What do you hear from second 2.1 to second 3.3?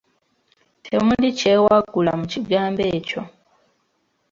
mu kigambo ekyo.